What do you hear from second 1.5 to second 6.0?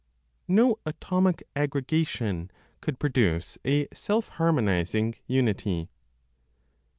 AGGREGATION COULD PRODUCE A SELF HARMONIZING UNITY.